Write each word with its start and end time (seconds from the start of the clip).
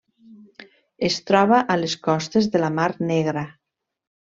Es 1.09 1.19
troba 1.29 1.61
a 1.75 1.77
les 1.83 1.95
costes 2.11 2.51
de 2.57 2.67
la 2.67 2.75
Mar 2.83 2.91
Negra. 3.15 3.49